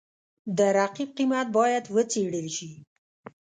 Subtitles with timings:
[0.57, 2.69] د رقیب قیمت باید وڅېړل شي.